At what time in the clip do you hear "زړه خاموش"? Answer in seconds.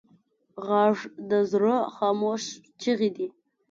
1.51-2.43